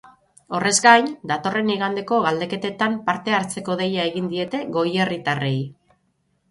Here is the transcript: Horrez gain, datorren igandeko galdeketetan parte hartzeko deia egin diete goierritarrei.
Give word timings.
Horrez 0.59 0.71
gain, 0.85 1.09
datorren 1.31 1.69
igandeko 1.75 2.19
galdeketetan 2.29 2.97
parte 3.11 3.37
hartzeko 3.41 3.79
deia 3.83 4.09
egin 4.13 4.35
diete 4.35 4.67
goierritarrei. 4.79 5.55